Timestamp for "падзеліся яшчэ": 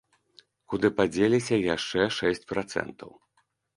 0.99-2.01